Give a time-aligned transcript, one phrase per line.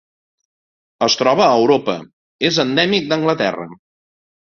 [1.07, 1.95] Es troba a Europa:
[2.49, 3.67] és endèmic d'Anglaterra.